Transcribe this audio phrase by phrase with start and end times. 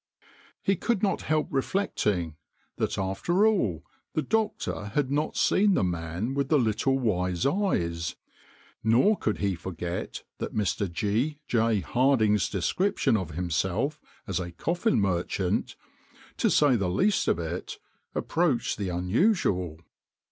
[0.63, 2.35] He could not help reflecting
[2.77, 3.85] that after all
[4.15, 8.15] the doctor had not seen the man with the little wise eyes,
[8.83, 10.91] nor could he forget that Mr.
[10.91, 11.37] G.
[11.47, 11.81] J.
[11.81, 15.75] Harding's description of himself as a coffin merchant,
[16.37, 17.77] to say the least of it,
[18.15, 19.77] approached the unusual.